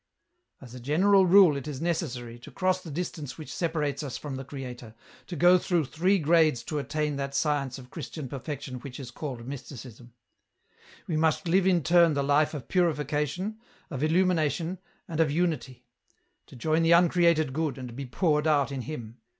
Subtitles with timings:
[0.59, 4.35] "As a general rule it is necessary, to cross the distance which separates us from
[4.35, 4.95] the Creator,
[5.27, 9.47] to go through three grades to attain that science of Christian perfection which is called
[9.47, 10.15] mysticism;
[11.05, 13.59] we must live in turn the life of Purification,
[13.91, 15.85] of Illumination and of Unity—
[16.47, 19.17] to jom the uncreated Good and be poured out in Him.